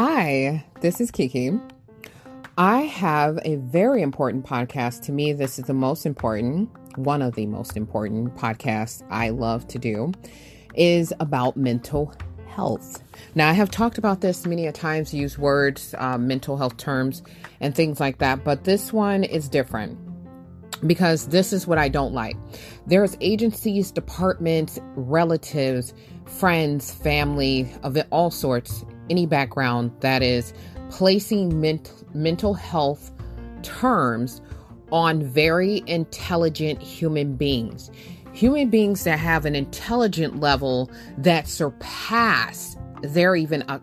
Hi, 0.00 0.64
this 0.80 1.00
is 1.00 1.10
Kiki. 1.10 1.58
I 2.56 2.82
have 2.82 3.40
a 3.44 3.56
very 3.56 4.00
important 4.00 4.46
podcast. 4.46 5.02
To 5.06 5.12
me, 5.12 5.32
this 5.32 5.58
is 5.58 5.64
the 5.64 5.74
most 5.74 6.06
important, 6.06 6.70
one 6.96 7.20
of 7.20 7.34
the 7.34 7.46
most 7.46 7.76
important 7.76 8.36
podcasts 8.36 9.02
I 9.10 9.30
love 9.30 9.66
to 9.66 9.78
do 9.80 10.12
is 10.76 11.12
about 11.18 11.56
mental 11.56 12.14
health. 12.46 13.02
Now, 13.34 13.48
I 13.48 13.54
have 13.54 13.72
talked 13.72 13.98
about 13.98 14.20
this 14.20 14.46
many 14.46 14.68
a 14.68 14.72
times, 14.72 15.12
use 15.12 15.36
words, 15.36 15.96
uh, 15.98 16.16
mental 16.16 16.56
health 16.56 16.76
terms, 16.76 17.24
and 17.60 17.74
things 17.74 17.98
like 17.98 18.18
that, 18.18 18.44
but 18.44 18.62
this 18.62 18.92
one 18.92 19.24
is 19.24 19.48
different 19.48 19.98
because 20.86 21.26
this 21.26 21.52
is 21.52 21.66
what 21.66 21.76
I 21.78 21.88
don't 21.88 22.14
like. 22.14 22.36
There's 22.86 23.16
agencies, 23.20 23.90
departments, 23.90 24.78
relatives, 24.94 25.92
friends, 26.24 26.94
family 26.94 27.68
of 27.82 27.98
all 28.12 28.30
sorts 28.30 28.84
any 29.10 29.26
background 29.26 29.92
that 30.00 30.22
is 30.22 30.52
placing 30.90 31.60
ment- 31.60 31.92
mental 32.14 32.54
health 32.54 33.12
terms 33.62 34.40
on 34.90 35.22
very 35.22 35.82
intelligent 35.86 36.80
human 36.80 37.36
beings. 37.36 37.90
Human 38.32 38.70
beings 38.70 39.04
that 39.04 39.18
have 39.18 39.44
an 39.44 39.54
intelligent 39.54 40.40
level 40.40 40.90
that 41.18 41.48
surpass 41.48 42.76
their 43.02 43.36
even, 43.36 43.62
uh, 43.62 43.80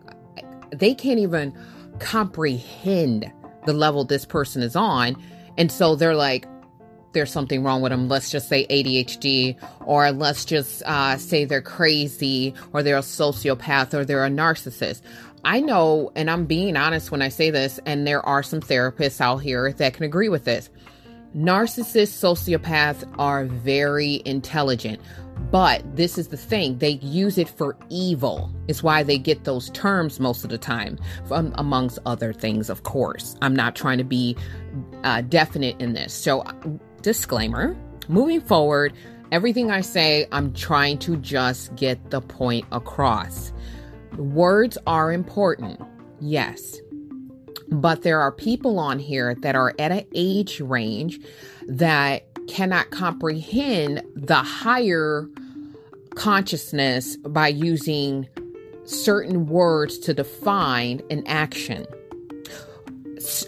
they 0.71 0.93
can't 0.93 1.19
even 1.19 1.53
comprehend 1.99 3.31
the 3.65 3.73
level 3.73 4.03
this 4.03 4.25
person 4.25 4.61
is 4.61 4.75
on. 4.75 5.21
And 5.57 5.71
so 5.71 5.95
they're 5.95 6.15
like, 6.15 6.47
there's 7.15 7.31
something 7.31 7.63
wrong 7.63 7.81
with 7.81 7.91
them. 7.91 8.07
Let's 8.07 8.29
just 8.29 8.47
say 8.47 8.67
ADHD, 8.67 9.57
or 9.85 10.11
let's 10.11 10.45
just 10.45 10.83
uh, 10.83 11.17
say 11.17 11.45
they're 11.45 11.63
crazy, 11.63 12.53
or 12.73 12.83
they're 12.83 12.97
a 12.97 13.01
sociopath, 13.01 13.95
or 13.95 14.05
they're 14.05 14.25
a 14.25 14.29
narcissist. 14.29 15.01
I 15.43 15.61
know, 15.61 16.11
and 16.15 16.29
I'm 16.29 16.45
being 16.45 16.77
honest 16.77 17.11
when 17.11 17.21
I 17.21 17.29
say 17.29 17.49
this, 17.49 17.79
and 17.85 18.05
there 18.05 18.23
are 18.25 18.43
some 18.43 18.59
therapists 18.59 19.21
out 19.21 19.37
here 19.37 19.73
that 19.73 19.93
can 19.93 20.03
agree 20.03 20.29
with 20.29 20.43
this. 20.43 20.69
Narcissists, 21.35 22.13
sociopaths 22.13 23.11
are 23.19 23.45
very 23.45 24.21
intelligent, 24.25 25.01
but 25.51 25.83
this 25.95 26.17
is 26.17 26.29
the 26.29 26.37
thing 26.37 26.77
they 26.77 26.91
use 27.01 27.37
it 27.37 27.49
for 27.49 27.77
evil. 27.89 28.49
It's 28.67 28.81
why 28.81 29.03
they 29.03 29.17
get 29.17 29.43
those 29.43 29.69
terms 29.71 30.19
most 30.19 30.43
of 30.43 30.49
the 30.49 30.57
time, 30.57 30.97
from, 31.25 31.53
amongst 31.57 31.99
other 32.05 32.33
things, 32.33 32.69
of 32.69 32.83
course. 32.83 33.35
I'm 33.41 33.55
not 33.55 33.75
trying 33.75 33.97
to 33.97 34.03
be 34.03 34.35
uh, 35.03 35.21
definite 35.21 35.79
in 35.79 35.93
this. 35.93 36.13
So, 36.13 36.43
disclaimer 37.05 37.77
moving 38.07 38.41
forward, 38.41 38.91
everything 39.31 39.69
I 39.69 39.81
say, 39.81 40.25
I'm 40.31 40.51
trying 40.53 40.97
to 40.99 41.17
just 41.17 41.75
get 41.75 42.09
the 42.09 42.19
point 42.19 42.65
across. 42.71 43.53
Words 44.17 44.75
are 44.87 45.13
important, 45.13 45.79
yes. 46.19 46.81
But 47.69 48.01
there 48.01 48.19
are 48.19 48.31
people 48.31 48.79
on 48.79 48.97
here 48.97 49.35
that 49.41 49.55
are 49.55 49.75
at 49.77 49.91
an 49.91 50.05
age 50.15 50.59
range 50.59 51.19
that 51.67 52.23
cannot 52.47 52.89
comprehend 52.89 54.01
the 54.15 54.35
higher 54.37 55.29
consciousness 56.15 57.17
by 57.17 57.49
using 57.49 58.27
certain 58.85 59.45
words 59.45 59.99
to 59.99 60.13
define 60.15 61.03
an 61.11 61.21
action 61.27 61.85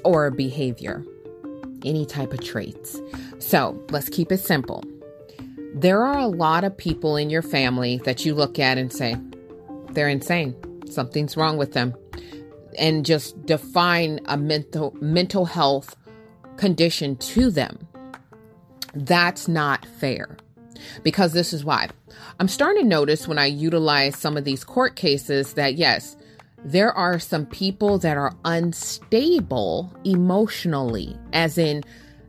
or 0.04 0.28
a 0.28 0.32
behavior, 0.32 1.04
any 1.84 2.06
type 2.06 2.34
of 2.34 2.44
traits. 2.44 3.00
So 3.48 3.82
let's 3.92 4.10
keep 4.10 4.30
it 4.34 4.42
simple. 4.42 4.84
There 5.74 6.04
are 6.04 6.20
a 6.20 6.28
lot 6.28 6.66
of 6.66 6.76
people 6.76 7.16
in 7.16 7.30
your 7.30 7.42
family 7.42 8.02
that 8.04 8.26
you 8.26 8.36
look 8.36 8.60
at 8.60 8.78
and 8.78 8.92
say, 8.92 9.16
they're 9.92 10.10
insane. 10.10 10.54
Something's 10.90 11.38
wrong 11.38 11.56
with 11.56 11.72
them. 11.72 11.96
And 12.78 13.06
just 13.06 13.42
define 13.46 14.20
a 14.26 14.36
mental 14.36 14.94
mental 15.00 15.46
health 15.46 15.96
condition 16.58 17.16
to 17.16 17.50
them. 17.50 17.88
That's 18.94 19.48
not 19.48 19.86
fair. 19.86 20.36
Because 21.02 21.32
this 21.32 21.54
is 21.54 21.64
why. 21.64 21.88
I'm 22.42 22.50
starting 22.50 22.84
to 22.84 22.90
notice 22.90 23.30
when 23.30 23.40
I 23.40 23.46
utilize 23.46 24.18
some 24.18 24.36
of 24.36 24.44
these 24.44 24.66
court 24.66 24.98
cases 24.98 25.54
that 25.54 25.76
yes, 25.76 26.18
there 26.66 26.92
are 26.92 27.18
some 27.18 27.46
people 27.46 27.98
that 28.00 28.18
are 28.18 28.36
unstable 28.44 29.94
emotionally, 30.04 31.16
as 31.32 31.58
in 31.58 31.86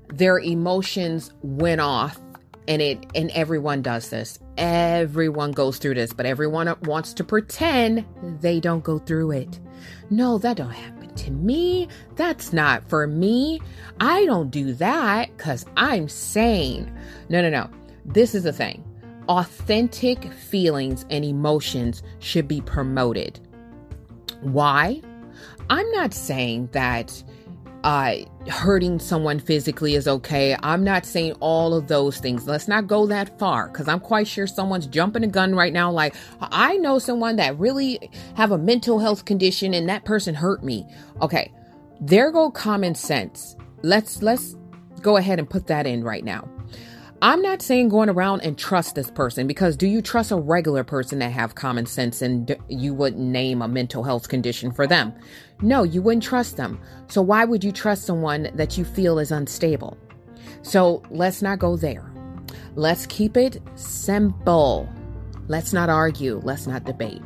their 0.08 0.38
emotions 0.38 1.32
went 1.42 1.80
off 1.80 2.20
and 2.66 2.82
it 2.82 3.04
and 3.14 3.30
everyone 3.30 3.82
does 3.82 4.10
this. 4.10 4.38
Everyone 4.56 5.52
goes 5.52 5.78
through 5.78 5.94
this 5.94 6.12
but 6.12 6.26
everyone 6.26 6.74
wants 6.82 7.14
to 7.14 7.24
pretend 7.24 8.04
they 8.41 8.60
don't 8.60 8.84
go 8.84 8.98
through 8.98 9.32
it. 9.32 9.60
No 10.10 10.38
that 10.38 10.56
don't 10.56 10.70
happen 10.70 11.14
to 11.14 11.30
me. 11.30 11.88
That's 12.16 12.52
not 12.52 12.88
for 12.88 13.06
me. 13.06 13.60
I 14.00 14.24
don't 14.26 14.50
do 14.50 14.72
that 14.74 15.36
because 15.36 15.64
i'm 15.76 16.08
sane. 16.08 16.92
No 17.28 17.42
no 17.42 17.50
no. 17.50 17.70
This 18.04 18.34
is 18.34 18.44
the 18.44 18.52
thing. 18.52 18.84
Authentic 19.28 20.32
feelings 20.32 21.04
and 21.10 21.25
emotions 21.25 22.02
should 22.19 22.48
be 22.48 22.60
promoted. 22.62 23.40
Why? 24.40 25.02
I'm 25.70 25.90
not 25.92 26.14
saying 26.14 26.70
that 26.72 27.22
uh, 27.84 28.16
hurting 28.48 28.98
someone 28.98 29.38
physically 29.38 29.94
is 29.94 30.08
okay. 30.08 30.56
I'm 30.62 30.82
not 30.82 31.06
saying 31.06 31.32
all 31.40 31.74
of 31.74 31.88
those 31.88 32.18
things. 32.18 32.46
Let's 32.46 32.68
not 32.68 32.86
go 32.86 33.06
that 33.06 33.38
far 33.38 33.68
because 33.68 33.88
I'm 33.88 34.00
quite 34.00 34.26
sure 34.26 34.46
someone's 34.46 34.86
jumping 34.86 35.24
a 35.24 35.28
gun 35.28 35.54
right 35.54 35.72
now. 35.72 35.90
Like, 35.90 36.14
I 36.40 36.76
know 36.78 36.98
someone 36.98 37.36
that 37.36 37.58
really 37.58 38.10
have 38.34 38.50
a 38.50 38.58
mental 38.58 38.98
health 38.98 39.24
condition 39.24 39.74
and 39.74 39.88
that 39.88 40.04
person 40.04 40.34
hurt 40.34 40.64
me. 40.64 40.86
Okay, 41.22 41.52
there 42.00 42.30
go 42.30 42.50
common 42.50 42.94
sense. 42.94 43.56
Let's 43.82 44.22
let's 44.22 44.56
go 45.00 45.16
ahead 45.16 45.38
and 45.38 45.48
put 45.48 45.68
that 45.68 45.86
in 45.86 46.02
right 46.02 46.24
now. 46.24 46.48
I'm 47.20 47.42
not 47.42 47.62
saying 47.62 47.88
going 47.88 48.08
around 48.08 48.42
and 48.42 48.56
trust 48.56 48.94
this 48.94 49.10
person 49.10 49.48
because 49.48 49.76
do 49.76 49.88
you 49.88 50.00
trust 50.00 50.30
a 50.30 50.36
regular 50.36 50.84
person 50.84 51.18
that 51.18 51.32
have 51.32 51.56
common 51.56 51.84
sense 51.84 52.22
and 52.22 52.56
you 52.68 52.94
wouldn't 52.94 53.20
name 53.20 53.60
a 53.60 53.66
mental 53.66 54.04
health 54.04 54.28
condition 54.28 54.70
for 54.70 54.86
them? 54.86 55.12
No, 55.60 55.82
you 55.82 56.00
wouldn't 56.00 56.22
trust 56.22 56.56
them. 56.56 56.80
So 57.08 57.20
why 57.20 57.44
would 57.44 57.64
you 57.64 57.72
trust 57.72 58.04
someone 58.04 58.50
that 58.54 58.78
you 58.78 58.84
feel 58.84 59.18
is 59.18 59.32
unstable? 59.32 59.98
So 60.62 61.02
let's 61.10 61.42
not 61.42 61.58
go 61.58 61.76
there. 61.76 62.08
Let's 62.76 63.04
keep 63.06 63.36
it 63.36 63.60
simple. 63.74 64.88
Let's 65.48 65.72
not 65.72 65.88
argue. 65.88 66.40
Let's 66.44 66.68
not 66.68 66.84
debate. 66.84 67.22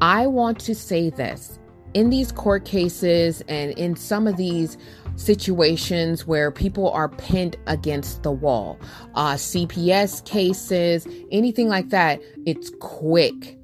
I 0.00 0.26
want 0.26 0.58
to 0.60 0.74
say 0.74 1.10
this 1.10 1.58
in 1.92 2.08
these 2.08 2.32
court 2.32 2.64
cases 2.64 3.42
and 3.46 3.72
in 3.72 3.94
some 3.94 4.26
of 4.26 4.38
these 4.38 4.78
situations 5.16 6.26
where 6.26 6.50
people 6.50 6.90
are 6.90 7.08
pinned 7.08 7.56
against 7.66 8.22
the 8.22 8.32
wall. 8.32 8.78
Uh, 9.14 9.34
CPS 9.34 10.24
cases, 10.24 11.06
anything 11.30 11.68
like 11.68 11.90
that, 11.90 12.20
it's 12.46 12.70
quick 12.80 13.58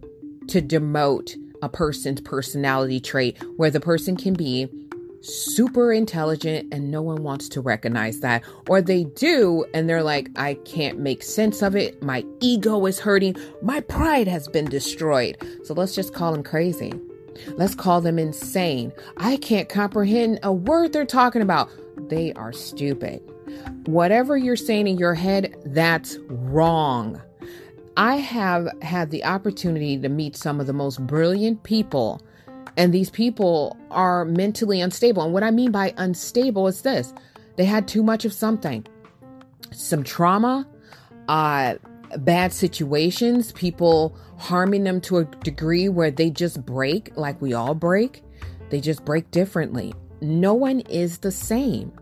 to 0.48 0.60
demote 0.60 1.34
a 1.62 1.68
person's 1.68 2.20
personality 2.20 3.00
trait 3.00 3.36
where 3.56 3.70
the 3.70 3.80
person 3.80 4.16
can 4.16 4.34
be 4.34 4.68
super 5.22 5.92
intelligent 5.92 6.72
and 6.72 6.90
no 6.90 7.02
one 7.02 7.22
wants 7.22 7.48
to 7.50 7.60
recognize 7.60 8.20
that. 8.20 8.42
Or 8.68 8.80
they 8.80 9.04
do 9.04 9.64
and 9.74 9.88
they're 9.88 10.02
like, 10.02 10.30
I 10.36 10.54
can't 10.64 10.98
make 10.98 11.22
sense 11.22 11.62
of 11.62 11.76
it. 11.76 12.02
My 12.02 12.24
ego 12.40 12.86
is 12.86 12.98
hurting. 12.98 13.36
My 13.62 13.80
pride 13.80 14.28
has 14.28 14.48
been 14.48 14.66
destroyed. 14.66 15.36
So 15.64 15.74
let's 15.74 15.94
just 15.94 16.14
call 16.14 16.32
them 16.32 16.42
crazy. 16.42 16.92
Let's 17.48 17.74
call 17.74 18.00
them 18.00 18.18
insane. 18.18 18.92
I 19.16 19.36
can't 19.36 19.68
comprehend 19.68 20.40
a 20.42 20.52
word 20.52 20.92
they're 20.92 21.04
talking 21.04 21.42
about. 21.42 21.70
They 22.08 22.32
are 22.34 22.52
stupid. 22.52 23.22
Whatever 23.86 24.36
you're 24.36 24.56
saying 24.56 24.86
in 24.86 24.98
your 24.98 25.14
head, 25.14 25.54
that's 25.66 26.18
wrong. 26.28 27.20
I 27.96 28.16
have 28.16 28.68
had 28.82 29.10
the 29.10 29.24
opportunity 29.24 29.98
to 29.98 30.08
meet 30.08 30.36
some 30.36 30.60
of 30.60 30.66
the 30.66 30.72
most 30.72 31.06
brilliant 31.06 31.62
people, 31.64 32.22
and 32.76 32.94
these 32.94 33.10
people 33.10 33.76
are 33.90 34.24
mentally 34.24 34.80
unstable. 34.80 35.22
And 35.22 35.32
what 35.32 35.42
I 35.42 35.50
mean 35.50 35.70
by 35.70 35.92
unstable 35.96 36.68
is 36.68 36.82
this 36.82 37.12
they 37.56 37.64
had 37.64 37.88
too 37.88 38.02
much 38.02 38.24
of 38.24 38.32
something, 38.32 38.86
some 39.72 40.02
trauma, 40.02 40.66
uh, 41.28 41.74
bad 42.18 42.52
situations, 42.52 43.52
people 43.52 44.16
harming 44.38 44.84
them 44.84 45.00
to 45.02 45.18
a 45.18 45.24
degree 45.24 45.88
where 45.88 46.10
they 46.10 46.30
just 46.30 46.64
break 46.64 47.12
like 47.16 47.40
we 47.40 47.52
all 47.52 47.74
break. 47.74 48.22
They 48.70 48.80
just 48.80 49.04
break 49.04 49.30
differently. 49.30 49.94
No 50.20 50.54
one 50.54 50.80
is 50.80 51.18
the 51.18 51.32
same. 51.32 51.92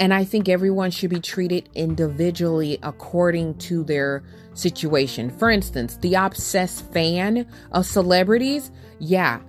And 0.00 0.14
I 0.14 0.24
think 0.24 0.48
everyone 0.48 0.90
should 0.90 1.10
be 1.10 1.20
treated 1.20 1.68
individually 1.74 2.78
according 2.82 3.58
to 3.58 3.82
their 3.84 4.22
situation. 4.54 5.30
For 5.30 5.50
instance, 5.50 5.96
the 5.96 6.14
obsessed 6.14 6.90
fan 6.92 7.46
of 7.72 7.84
celebrities, 7.84 8.70
yeah, 9.00 9.40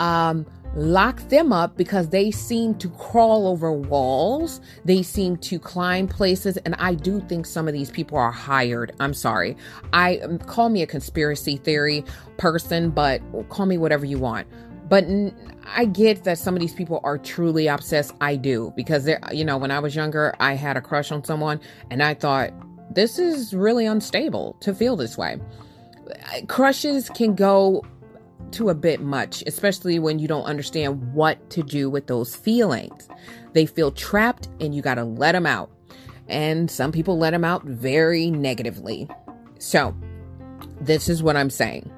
um, 0.00 0.46
lock 0.74 1.20
them 1.28 1.52
up 1.52 1.76
because 1.76 2.08
they 2.08 2.30
seem 2.30 2.74
to 2.76 2.88
crawl 2.90 3.46
over 3.46 3.72
walls. 3.72 4.60
They 4.84 5.02
seem 5.02 5.36
to 5.38 5.58
climb 5.58 6.08
places. 6.08 6.56
And 6.58 6.74
I 6.76 6.94
do 6.94 7.20
think 7.20 7.46
some 7.46 7.68
of 7.68 7.74
these 7.74 7.90
people 7.90 8.18
are 8.18 8.30
hired. 8.30 8.92
I'm 9.00 9.14
sorry. 9.14 9.56
I 9.92 10.18
um, 10.18 10.38
call 10.38 10.68
me 10.68 10.82
a 10.82 10.86
conspiracy 10.86 11.56
theory 11.56 12.04
person, 12.38 12.90
but 12.90 13.20
call 13.48 13.66
me 13.66 13.78
whatever 13.78 14.04
you 14.04 14.18
want. 14.18 14.46
But 14.88 15.04
I 15.66 15.86
get 15.86 16.24
that 16.24 16.38
some 16.38 16.54
of 16.54 16.60
these 16.60 16.74
people 16.74 17.00
are 17.04 17.16
truly 17.16 17.66
obsessed. 17.66 18.14
I 18.20 18.36
do 18.36 18.72
because 18.76 19.04
they're, 19.04 19.20
you 19.32 19.44
know, 19.44 19.56
when 19.56 19.70
I 19.70 19.78
was 19.78 19.94
younger, 19.94 20.34
I 20.40 20.54
had 20.54 20.76
a 20.76 20.80
crush 20.80 21.10
on 21.12 21.24
someone 21.24 21.60
and 21.90 22.02
I 22.02 22.14
thought 22.14 22.52
this 22.94 23.18
is 23.18 23.54
really 23.54 23.86
unstable 23.86 24.56
to 24.60 24.74
feel 24.74 24.96
this 24.96 25.16
way. 25.16 25.38
Crushes 26.46 27.08
can 27.10 27.34
go 27.34 27.82
to 28.52 28.68
a 28.68 28.74
bit 28.74 29.00
much, 29.00 29.42
especially 29.46 29.98
when 29.98 30.18
you 30.18 30.28
don't 30.28 30.44
understand 30.44 31.12
what 31.12 31.50
to 31.50 31.62
do 31.62 31.90
with 31.90 32.06
those 32.06 32.34
feelings. 32.34 33.08
They 33.52 33.66
feel 33.66 33.90
trapped 33.90 34.48
and 34.60 34.74
you 34.74 34.82
got 34.82 34.94
to 34.94 35.04
let 35.04 35.32
them 35.32 35.46
out. 35.46 35.70
And 36.28 36.70
some 36.70 36.92
people 36.92 37.18
let 37.18 37.30
them 37.30 37.44
out 37.44 37.64
very 37.64 38.30
negatively. 38.30 39.08
So, 39.58 39.94
this 40.80 41.08
is 41.08 41.22
what 41.22 41.36
I'm 41.36 41.50
saying 41.50 41.90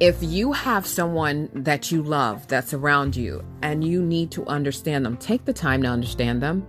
if 0.00 0.16
you 0.20 0.52
have 0.52 0.86
someone 0.86 1.48
that 1.54 1.92
you 1.92 2.02
love 2.02 2.46
that's 2.48 2.74
around 2.74 3.14
you 3.14 3.44
and 3.62 3.84
you 3.84 4.02
need 4.02 4.30
to 4.32 4.44
understand 4.46 5.06
them, 5.06 5.16
take 5.16 5.44
the 5.44 5.52
time 5.52 5.82
to 5.82 5.88
understand 5.88 6.42
them. 6.42 6.66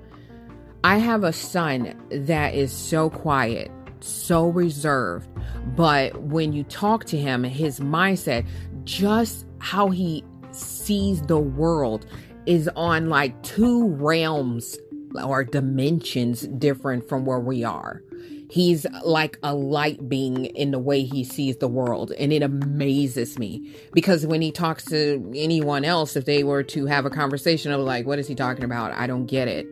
I 0.83 0.97
have 0.97 1.23
a 1.23 1.33
son 1.33 1.99
that 2.11 2.53
is 2.53 2.71
so 2.71 3.09
quiet, 3.09 3.71
so 3.99 4.49
reserved, 4.49 5.27
but 5.75 6.15
when 6.21 6.53
you 6.53 6.63
talk 6.65 7.05
to 7.05 7.17
him, 7.17 7.43
his 7.43 7.79
mindset, 7.79 8.45
just 8.85 9.45
how 9.59 9.89
he 9.89 10.23
sees 10.51 11.21
the 11.23 11.39
world, 11.39 12.05
is 12.45 12.69
on 12.75 13.09
like 13.09 13.41
two 13.43 13.87
realms 13.89 14.77
or 15.23 15.43
dimensions 15.43 16.41
different 16.59 17.07
from 17.07 17.25
where 17.25 17.39
we 17.39 17.63
are. 17.63 18.01
He's 18.49 18.85
like 19.03 19.37
a 19.41 19.53
light 19.55 20.07
being 20.07 20.45
in 20.45 20.71
the 20.71 20.79
way 20.79 21.03
he 21.03 21.23
sees 21.23 21.57
the 21.57 21.67
world 21.67 22.11
and 22.19 22.31
it 22.31 22.43
amazes 22.43 23.39
me. 23.39 23.73
Because 23.91 24.25
when 24.27 24.41
he 24.41 24.51
talks 24.51 24.85
to 24.85 25.31
anyone 25.35 25.83
else 25.83 26.15
if 26.15 26.25
they 26.25 26.43
were 26.43 26.63
to 26.63 26.85
have 26.85 27.05
a 27.05 27.09
conversation 27.09 27.71
of 27.71 27.81
like 27.81 28.05
what 28.05 28.19
is 28.19 28.27
he 28.27 28.35
talking 28.35 28.63
about? 28.63 28.93
I 28.93 29.07
don't 29.07 29.25
get 29.25 29.47
it. 29.47 29.67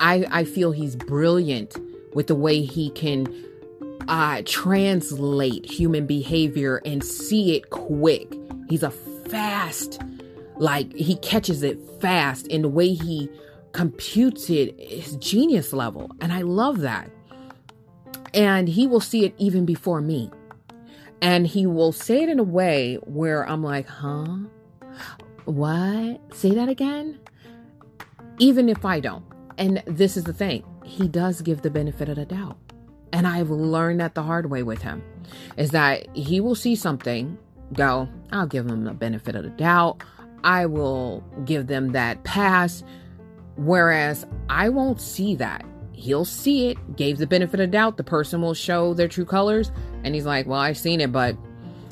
I 0.00 0.24
i 0.30 0.44
feel 0.44 0.72
he's 0.72 0.96
brilliant 0.96 1.76
with 2.14 2.28
the 2.28 2.34
way 2.34 2.62
he 2.62 2.90
can 2.90 3.26
uh 4.08 4.42
translate 4.44 5.64
human 5.64 6.06
behavior 6.06 6.80
and 6.84 7.04
see 7.04 7.56
it 7.56 7.70
quick 7.70 8.32
he's 8.68 8.82
a 8.82 8.90
fast 8.90 10.00
like 10.56 10.92
he 10.94 11.16
catches 11.16 11.62
it 11.62 11.78
fast 12.00 12.46
and 12.48 12.64
the 12.64 12.68
way 12.68 12.92
he 12.92 13.28
computes 13.72 14.48
it 14.50 14.78
is 14.78 15.16
genius 15.16 15.72
level 15.72 16.10
and 16.20 16.32
i 16.32 16.42
love 16.42 16.80
that 16.80 17.10
and 18.34 18.68
he 18.68 18.86
will 18.86 19.00
see 19.00 19.24
it 19.24 19.34
even 19.38 19.64
before 19.64 20.00
me. 20.00 20.30
And 21.22 21.46
he 21.46 21.66
will 21.66 21.92
say 21.92 22.24
it 22.24 22.28
in 22.28 22.38
a 22.38 22.44
way 22.44 22.96
where 23.04 23.48
I'm 23.48 23.62
like, 23.62 23.86
huh? 23.86 24.36
What? 25.44 26.20
Say 26.34 26.50
that 26.50 26.68
again? 26.68 27.20
Even 28.38 28.68
if 28.68 28.84
I 28.84 29.00
don't. 29.00 29.24
And 29.56 29.82
this 29.86 30.16
is 30.16 30.24
the 30.24 30.32
thing 30.32 30.64
he 30.84 31.08
does 31.08 31.40
give 31.40 31.62
the 31.62 31.70
benefit 31.70 32.08
of 32.08 32.16
the 32.16 32.26
doubt. 32.26 32.58
And 33.14 33.28
I've 33.28 33.48
learned 33.48 34.00
that 34.00 34.14
the 34.14 34.24
hard 34.24 34.50
way 34.50 34.64
with 34.64 34.82
him 34.82 35.00
is 35.56 35.70
that 35.70 36.08
he 36.16 36.40
will 36.40 36.56
see 36.56 36.74
something, 36.74 37.38
go, 37.72 38.08
I'll 38.32 38.48
give 38.48 38.66
him 38.66 38.82
the 38.82 38.92
benefit 38.92 39.36
of 39.36 39.44
the 39.44 39.50
doubt. 39.50 40.02
I 40.42 40.66
will 40.66 41.22
give 41.44 41.68
them 41.68 41.92
that 41.92 42.24
pass. 42.24 42.82
Whereas 43.56 44.26
I 44.50 44.68
won't 44.68 45.00
see 45.00 45.36
that 45.36 45.64
he'll 45.92 46.24
see 46.24 46.66
it, 46.70 46.96
gave 46.96 47.18
the 47.18 47.26
benefit 47.26 47.60
of 47.60 47.70
doubt, 47.70 47.96
the 47.96 48.04
person 48.04 48.42
will 48.42 48.52
show 48.52 48.94
their 48.94 49.06
true 49.06 49.24
colors. 49.24 49.70
And 50.02 50.12
he's 50.12 50.26
like, 50.26 50.46
Well, 50.46 50.58
I've 50.58 50.76
seen 50.76 51.00
it, 51.00 51.12
but 51.12 51.36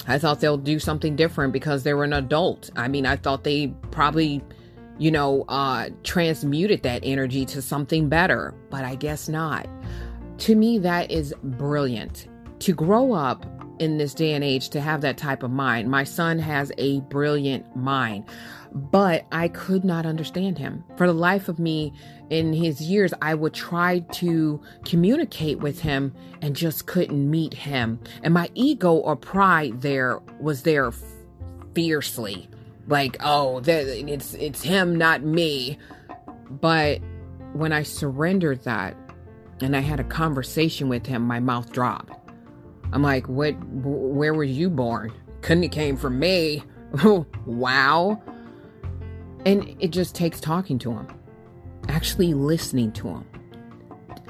I 0.09 0.19
thought 0.19 0.41
they'll 0.41 0.59
do 0.59 0.81
something 0.81 1.15
different 1.15 1.53
because 1.53 1.85
they 1.85 1.95
were 1.95 2.03
an 2.03 2.13
adult. 2.13 2.69
I 2.75 2.89
mean, 2.89 3.07
I 3.07 3.15
thought 3.15 3.45
they 3.45 3.69
probably, 3.93 4.43
you 4.99 5.13
know, 5.13 5.45
uh, 5.49 5.91
transmuted 6.03 6.83
that 6.83 7.03
energy 7.05 7.47
to 7.47 7.63
something 7.63 8.09
better, 8.09 8.53
but 8.71 8.85
I 8.85 8.97
guess 8.97 9.29
not. 9.29 9.69
To 10.39 10.57
me, 10.57 10.79
that 10.79 11.11
is 11.11 11.35
brilliant. 11.43 12.29
To 12.61 12.73
grow 12.73 13.13
up 13.13 13.47
in 13.83 13.99
this 13.99 14.15
day 14.15 14.33
and 14.35 14.45
age 14.45 14.69
to 14.71 14.81
have 14.81 15.01
that 15.01 15.17
type 15.17 15.43
of 15.43 15.51
mind. 15.51 15.91
My 15.91 16.05
son 16.05 16.39
has 16.39 16.71
a 16.79 17.01
brilliant 17.01 17.75
mind, 17.75 18.25
but 18.73 19.27
I 19.33 19.49
could 19.49 19.85
not 19.85 20.07
understand 20.07 20.57
him. 20.57 20.85
For 20.97 21.07
the 21.07 21.13
life 21.13 21.49
of 21.49 21.59
me, 21.59 21.93
in 22.31 22.53
his 22.53 22.81
years, 22.81 23.13
I 23.21 23.35
would 23.35 23.55
try 23.55 24.01
to 24.13 24.61
communicate 24.85 25.59
with 25.59 25.81
him 25.81 26.15
and 26.41 26.55
just 26.55 26.87
couldn't 26.87 27.29
meet 27.29 27.55
him. 27.55 27.99
And 28.23 28.33
my 28.33 28.51
ego 28.55 28.93
or 28.93 29.17
pride 29.17 29.81
there 29.81 30.21
was 30.41 30.63
there 30.63 30.93
fiercely. 31.75 32.49
Like, 32.87 33.17
oh, 33.21 33.63
it's 33.67 34.35
it's 34.35 34.63
him, 34.63 34.97
not 34.97 35.23
me. 35.23 35.79
But 36.49 37.01
when 37.53 37.73
I 37.73 37.83
surrendered 37.83 38.63
that 38.65 38.97
and 39.65 39.77
I 39.77 39.81
had 39.81 40.01
a 40.01 40.05
conversation 40.05 40.89
with 40.89 41.07
him, 41.07 41.23
my 41.23 41.41
mouth 41.41 41.73
dropped. 41.73 42.13
I'm 42.93 43.03
like, 43.03 43.29
what? 43.29 43.53
Where 43.65 44.35
were 44.35 44.45
you 44.45 44.69
born? 44.69 45.13
Couldn't 45.41 45.65
it 45.65 45.73
came 45.73 45.97
from 45.97 46.19
me? 46.19 46.63
wow. 47.47 48.23
And 49.45 49.77
it 49.81 49.89
just 49.89 50.15
takes 50.15 50.41
talking 50.41 50.79
to 50.81 50.93
him 50.93 51.09
actually 51.89 52.35
listening 52.35 52.93
to 52.93 53.05
them, 53.05 53.25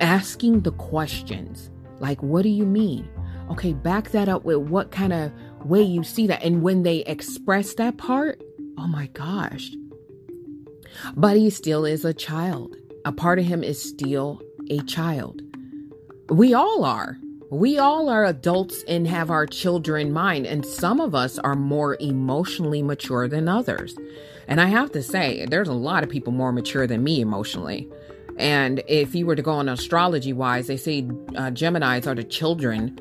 asking 0.01 0.61
the 0.61 0.73
questions 0.73 1.71
like, 2.01 2.23
what 2.23 2.43
do 2.43 2.49
you 2.49 2.65
mean? 2.65 3.09
Okay, 3.51 3.73
back 3.73 4.11
that 4.11 4.29
up 4.29 4.45
with 4.45 4.59
what 4.59 4.91
kind 4.91 5.13
of 5.13 5.33
way 5.65 5.83
you 5.83 6.03
see 6.03 6.27
that. 6.27 6.43
And 6.43 6.63
when 6.63 6.83
they 6.83 6.99
express 6.99 7.75
that 7.75 7.97
part, 7.99 8.43
oh 8.79 8.87
my 8.87 9.07
gosh. 9.09 9.71
But 11.15 11.37
he 11.37 11.51
still 11.51 11.85
is 11.85 12.05
a 12.05 12.15
child. 12.15 12.77
A 13.05 13.13
part 13.13 13.39
of 13.39 13.45
him 13.45 13.63
is 13.63 13.83
still 13.83 14.41
a 14.71 14.81
child. 14.81 15.43
We 16.31 16.55
all 16.55 16.85
are. 16.85 17.19
We 17.51 17.79
all 17.79 18.09
are 18.09 18.25
adults 18.25 18.83
and 18.89 19.07
have 19.07 19.31
our 19.31 19.45
children 19.47 20.07
in 20.07 20.13
mind, 20.15 20.47
and 20.47 20.65
some 20.65 21.01
of 21.01 21.15
us 21.15 21.39
are 21.39 21.55
more 21.55 21.99
emotionally 22.01 22.83
mature 22.83 23.29
than 23.29 23.47
others. 23.47 23.95
And 24.49 24.61
I 24.61 24.67
have 24.67 24.91
to 24.93 25.03
say, 25.03 25.45
there's 25.47 25.69
a 25.69 25.75
lot 25.75 26.03
of 26.03 26.09
people 26.09 26.33
more 26.33 26.53
mature 26.53 26.87
than 26.87 27.05
me 27.05 27.21
emotionally. 27.21 27.91
And 28.39 28.83
if 28.89 29.15
you 29.15 29.27
were 29.27 29.37
to 29.37 29.43
go 29.43 29.53
on 29.53 29.69
astrology 29.69 30.33
wise, 30.33 30.67
they 30.67 30.79
say 30.79 31.01
uh, 31.37 31.51
Geminis 31.51 32.07
are 32.07 32.15
the 32.15 32.25
children 32.25 32.99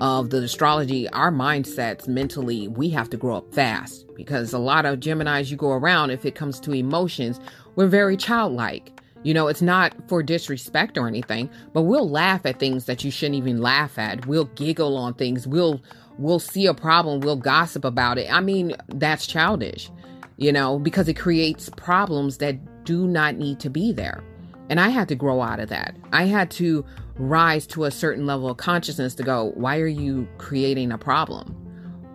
of 0.00 0.30
the 0.30 0.42
astrology. 0.42 1.08
Our 1.10 1.32
mindsets 1.32 2.06
mentally, 2.06 2.68
we 2.68 2.90
have 2.90 3.08
to 3.10 3.16
grow 3.16 3.36
up 3.36 3.54
fast 3.54 4.06
because 4.14 4.52
a 4.52 4.58
lot 4.58 4.84
of 4.84 5.00
Geminis 5.00 5.50
you 5.50 5.56
go 5.56 5.70
around, 5.70 6.10
if 6.10 6.26
it 6.26 6.34
comes 6.34 6.60
to 6.60 6.72
emotions, 6.72 7.40
we're 7.76 7.86
very 7.86 8.16
childlike. 8.16 8.95
You 9.26 9.34
know, 9.34 9.48
it's 9.48 9.62
not 9.62 9.94
for 10.08 10.22
disrespect 10.22 10.96
or 10.96 11.08
anything, 11.08 11.50
but 11.72 11.82
we'll 11.82 12.08
laugh 12.08 12.46
at 12.46 12.58
things 12.58 12.84
that 12.86 13.04
you 13.04 13.10
shouldn't 13.10 13.36
even 13.36 13.60
laugh 13.60 13.98
at. 13.98 14.26
We'll 14.26 14.44
giggle 14.54 14.96
on 14.96 15.14
things. 15.14 15.46
We'll 15.46 15.82
we'll 16.18 16.38
see 16.38 16.66
a 16.66 16.74
problem, 16.74 17.20
we'll 17.20 17.36
gossip 17.36 17.84
about 17.84 18.18
it. 18.18 18.32
I 18.32 18.40
mean, 18.40 18.74
that's 18.88 19.26
childish 19.26 19.90
you 20.36 20.52
know, 20.52 20.78
because 20.78 21.08
it 21.08 21.14
creates 21.14 21.70
problems 21.70 22.38
that 22.38 22.84
do 22.84 23.06
not 23.06 23.36
need 23.36 23.60
to 23.60 23.70
be 23.70 23.92
there. 23.92 24.22
And 24.68 24.80
I 24.80 24.88
had 24.88 25.08
to 25.08 25.14
grow 25.14 25.42
out 25.42 25.60
of 25.60 25.68
that. 25.68 25.96
I 26.12 26.24
had 26.24 26.50
to 26.52 26.84
rise 27.16 27.66
to 27.68 27.84
a 27.84 27.90
certain 27.90 28.26
level 28.26 28.50
of 28.50 28.56
consciousness 28.56 29.14
to 29.14 29.22
go, 29.22 29.52
why 29.54 29.78
are 29.78 29.86
you 29.86 30.28
creating 30.38 30.92
a 30.92 30.98
problem? 30.98 31.54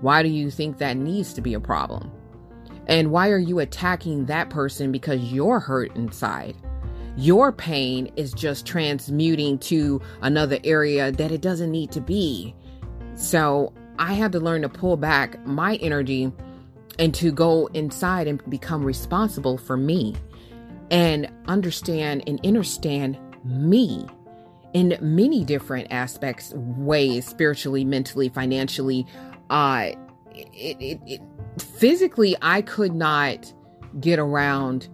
Why 0.02 0.22
do 0.22 0.30
you 0.30 0.52
think 0.52 0.78
that 0.78 0.98
needs 0.98 1.34
to 1.34 1.42
be 1.42 1.54
a 1.54 1.60
problem? 1.60 2.12
And 2.88 3.12
why 3.12 3.30
are 3.30 3.40
you 3.40 3.60
attacking 3.60 4.26
that 4.26 4.50
person 4.50 4.92
because 4.92 5.32
you're 5.32 5.60
hurt 5.60 5.96
inside? 5.96 6.56
Your 7.18 7.52
pain 7.52 8.12
is 8.16 8.34
just 8.34 8.66
transmuting 8.66 9.60
to 9.60 10.02
another 10.22 10.60
area 10.64 11.12
that 11.12 11.32
it 11.32 11.42
doesn't 11.42 11.72
need 11.72 11.92
to 11.92 12.02
be. 12.02 12.56
So 13.16 13.74
I 14.00 14.14
had 14.14 14.32
to 14.32 14.40
learn 14.40 14.62
to 14.62 14.70
pull 14.70 14.98
back 14.98 15.46
my 15.46 15.76
energy 15.76 16.32
and 17.00 17.14
to 17.16 17.32
go 17.32 17.68
inside 17.68 18.28
and 18.28 18.42
become 18.50 18.84
responsible 18.84 19.58
for 19.58 19.78
me 19.78 20.16
and 20.90 21.32
understand 21.48 22.24
and 22.28 22.46
understand 22.46 23.18
me 23.44 24.06
in 24.74 24.98
many 25.02 25.44
different 25.44 25.88
aspects 25.92 26.54
ways 26.56 27.26
spiritually 27.26 27.84
mentally 27.84 28.30
financially 28.30 29.06
uh 29.50 29.90
it, 30.34 30.78
it, 30.80 31.00
it, 31.06 31.22
physically 31.60 32.36
i 32.42 32.62
could 32.62 32.94
not 32.94 33.52
get 34.00 34.20
around 34.20 34.88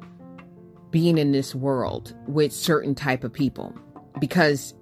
being 0.92 1.18
in 1.18 1.32
this 1.32 1.54
world 1.54 2.16
with 2.28 2.52
certain 2.52 2.96
type 2.96 3.24
of 3.24 3.32
people 3.34 3.74
because 4.20 4.74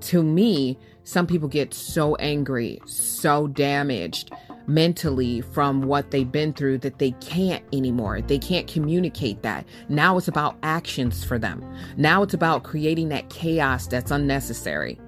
to 0.00 0.22
me 0.22 0.78
some 1.04 1.26
people 1.26 1.48
get 1.48 1.74
so 1.74 2.14
angry 2.16 2.80
so 2.86 3.46
damaged 3.48 4.32
mentally 4.66 5.40
from 5.40 5.82
what 5.82 6.10
they've 6.10 6.30
been 6.30 6.52
through 6.52 6.78
that 6.78 6.98
they 6.98 7.12
can't 7.12 7.64
anymore. 7.72 8.20
They 8.20 8.38
can't 8.38 8.66
communicate 8.66 9.42
that. 9.42 9.66
Now 9.88 10.16
it's 10.16 10.28
about 10.28 10.56
actions 10.62 11.24
for 11.24 11.38
them. 11.38 11.64
Now 11.96 12.22
it's 12.22 12.34
about 12.34 12.64
creating 12.64 13.08
that 13.10 13.28
chaos 13.30 13.86
that's 13.86 14.10
unnecessary. 14.10 14.98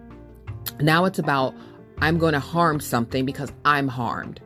Now 0.81 1.05
it's 1.05 1.19
about, 1.19 1.55
I'm 1.99 2.19
going 2.19 2.35
to 2.35 2.41
harm 2.41 2.81
something 2.81 3.25
because 3.25 3.53
I'm 3.65 3.89
harmed, 3.89 4.41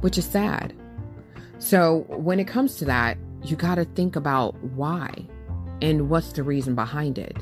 which 0.00 0.18
is 0.18 0.24
sad. 0.24 0.74
So 1.58 2.04
when 2.08 2.38
it 2.38 2.46
comes 2.46 2.76
to 2.76 2.84
that, 2.86 3.16
you 3.44 3.56
got 3.56 3.76
to 3.76 3.84
think 3.84 4.16
about 4.16 4.54
why 4.62 5.26
and 5.82 6.08
what's 6.08 6.32
the 6.32 6.42
reason 6.42 6.74
behind 6.74 7.18
it. 7.18 7.36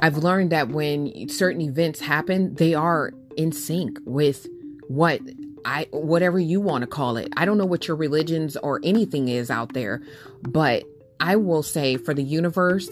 I've 0.00 0.16
learned 0.18 0.50
that 0.52 0.68
when 0.68 1.28
certain 1.28 1.60
events 1.60 2.00
happen, 2.00 2.54
they 2.54 2.74
are 2.74 3.12
in 3.36 3.52
sync 3.52 3.98
with 4.04 4.46
what 4.88 5.20
I 5.64 5.86
whatever 5.90 6.38
you 6.38 6.60
want 6.60 6.82
to 6.82 6.86
call 6.86 7.16
it. 7.16 7.32
I 7.36 7.44
don't 7.44 7.58
know 7.58 7.66
what 7.66 7.88
your 7.88 7.96
religions 7.96 8.56
or 8.56 8.80
anything 8.82 9.28
is 9.28 9.50
out 9.50 9.74
there, 9.74 10.02
but 10.42 10.84
I 11.20 11.36
will 11.36 11.62
say 11.62 11.96
for 11.96 12.14
the 12.14 12.22
universe, 12.22 12.88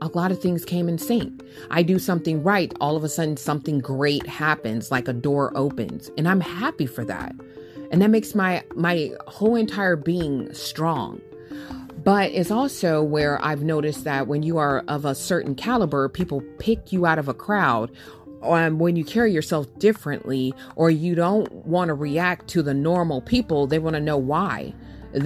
a 0.00 0.08
lot 0.08 0.32
of 0.32 0.40
things 0.40 0.64
came 0.64 0.88
in 0.88 0.98
sync. 0.98 1.42
I 1.70 1.82
do 1.82 1.98
something 1.98 2.42
right, 2.42 2.72
all 2.80 2.96
of 2.96 3.04
a 3.04 3.08
sudden 3.08 3.36
something 3.36 3.78
great 3.78 4.26
happens, 4.26 4.90
like 4.90 5.08
a 5.08 5.12
door 5.12 5.52
opens, 5.54 6.10
and 6.16 6.26
I'm 6.26 6.40
happy 6.40 6.86
for 6.86 7.04
that. 7.04 7.34
And 7.90 8.02
that 8.02 8.10
makes 8.10 8.34
my 8.34 8.64
my 8.74 9.12
whole 9.26 9.56
entire 9.56 9.96
being 9.96 10.52
strong. 10.52 11.20
But 12.04 12.32
it's 12.32 12.50
also 12.50 13.02
where 13.02 13.42
I've 13.42 13.62
noticed 13.62 14.04
that 14.04 14.26
when 14.26 14.42
you 14.42 14.58
are 14.58 14.84
of 14.88 15.04
a 15.06 15.14
certain 15.14 15.54
caliber, 15.54 16.08
people 16.08 16.42
pick 16.58 16.92
you 16.92 17.06
out 17.06 17.18
of 17.18 17.28
a 17.28 17.34
crowd 17.34 17.90
um, 18.44 18.78
when 18.78 18.96
you 18.96 19.04
carry 19.04 19.32
yourself 19.32 19.66
differently 19.78 20.54
or 20.76 20.90
you 20.90 21.14
don't 21.14 21.50
want 21.66 21.88
to 21.88 21.94
react 21.94 22.48
to 22.48 22.62
the 22.62 22.74
normal 22.74 23.20
people, 23.22 23.66
they 23.66 23.78
want 23.78 23.94
to 23.94 24.00
know 24.00 24.18
why. 24.18 24.74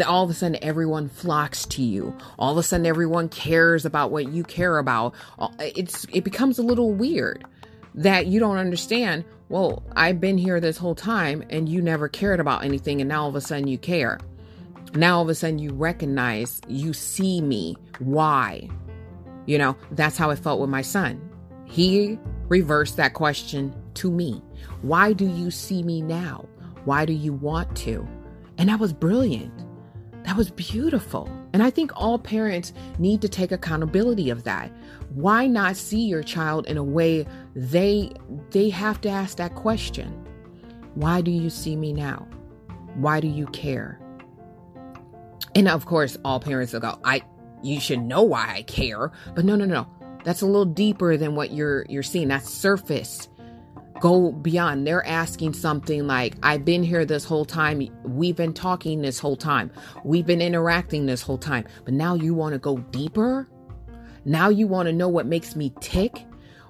All 0.06 0.22
of 0.22 0.30
a 0.30 0.34
sudden, 0.34 0.58
everyone 0.62 1.08
flocks 1.08 1.64
to 1.66 1.82
you. 1.82 2.16
All 2.38 2.52
of 2.52 2.58
a 2.58 2.62
sudden, 2.62 2.86
everyone 2.86 3.28
cares 3.30 3.86
about 3.86 4.10
what 4.10 4.28
you 4.28 4.44
care 4.44 4.78
about. 4.78 5.14
It's 5.58 6.06
it 6.12 6.24
becomes 6.24 6.58
a 6.58 6.62
little 6.62 6.92
weird 6.92 7.46
that 7.94 8.26
you 8.26 8.38
don't 8.38 8.58
understand. 8.58 9.24
Well, 9.48 9.82
I've 9.96 10.20
been 10.20 10.36
here 10.36 10.60
this 10.60 10.76
whole 10.76 10.94
time, 10.94 11.42
and 11.48 11.70
you 11.70 11.80
never 11.80 12.06
cared 12.06 12.38
about 12.38 12.64
anything, 12.64 13.00
and 13.00 13.08
now 13.08 13.22
all 13.22 13.28
of 13.30 13.34
a 13.34 13.40
sudden 13.40 13.66
you 13.66 13.78
care. 13.78 14.18
Now 14.94 15.16
all 15.16 15.22
of 15.22 15.28
a 15.28 15.34
sudden 15.34 15.58
you 15.58 15.72
recognize, 15.72 16.60
you 16.68 16.92
see 16.92 17.40
me. 17.40 17.76
Why? 17.98 18.68
You 19.46 19.58
know, 19.58 19.76
that's 19.92 20.16
how 20.16 20.30
it 20.30 20.38
felt 20.38 20.60
with 20.60 20.70
my 20.70 20.82
son. 20.82 21.20
He 21.66 22.18
reversed 22.48 22.96
that 22.96 23.14
question 23.14 23.74
to 23.94 24.10
me. 24.10 24.42
Why 24.82 25.12
do 25.12 25.26
you 25.26 25.50
see 25.50 25.82
me 25.82 26.00
now? 26.02 26.46
Why 26.84 27.04
do 27.04 27.12
you 27.12 27.32
want 27.32 27.76
to? 27.78 28.06
And 28.56 28.68
that 28.68 28.80
was 28.80 28.92
brilliant. 28.92 29.52
That 30.24 30.36
was 30.36 30.50
beautiful. 30.50 31.30
And 31.52 31.62
I 31.62 31.70
think 31.70 31.90
all 31.96 32.18
parents 32.18 32.72
need 32.98 33.22
to 33.22 33.28
take 33.28 33.52
accountability 33.52 34.30
of 34.30 34.44
that. 34.44 34.70
Why 35.14 35.46
not 35.46 35.76
see 35.76 36.02
your 36.02 36.22
child 36.22 36.66
in 36.66 36.76
a 36.76 36.84
way 36.84 37.26
they 37.54 38.12
they 38.50 38.68
have 38.68 39.00
to 39.02 39.08
ask 39.08 39.38
that 39.38 39.54
question? 39.54 40.12
Why 40.94 41.20
do 41.20 41.30
you 41.30 41.48
see 41.50 41.76
me 41.76 41.92
now? 41.92 42.26
Why 42.96 43.20
do 43.20 43.28
you 43.28 43.46
care? 43.46 43.98
And 45.58 45.66
of 45.66 45.86
course, 45.86 46.16
all 46.24 46.38
parents 46.38 46.72
will 46.72 46.78
go, 46.78 47.00
I 47.04 47.20
you 47.64 47.80
should 47.80 48.00
know 48.00 48.22
why 48.22 48.46
I 48.48 48.62
care. 48.62 49.10
But 49.34 49.44
no, 49.44 49.56
no, 49.56 49.64
no. 49.64 49.88
That's 50.22 50.40
a 50.40 50.46
little 50.46 50.64
deeper 50.64 51.16
than 51.16 51.34
what 51.34 51.50
you're 51.50 51.84
you're 51.88 52.04
seeing. 52.04 52.28
That's 52.28 52.48
surface. 52.48 53.28
Go 53.98 54.30
beyond. 54.30 54.86
They're 54.86 55.04
asking 55.04 55.54
something 55.54 56.06
like, 56.06 56.36
I've 56.44 56.64
been 56.64 56.84
here 56.84 57.04
this 57.04 57.24
whole 57.24 57.44
time. 57.44 57.88
We've 58.04 58.36
been 58.36 58.54
talking 58.54 59.02
this 59.02 59.18
whole 59.18 59.34
time. 59.34 59.72
We've 60.04 60.24
been 60.24 60.40
interacting 60.40 61.06
this 61.06 61.22
whole 61.22 61.38
time. 61.38 61.66
But 61.84 61.94
now 61.94 62.14
you 62.14 62.34
want 62.34 62.52
to 62.52 62.60
go 62.60 62.78
deeper? 62.78 63.48
Now 64.24 64.50
you 64.50 64.68
want 64.68 64.86
to 64.86 64.92
know 64.92 65.08
what 65.08 65.26
makes 65.26 65.56
me 65.56 65.74
tick? 65.80 66.24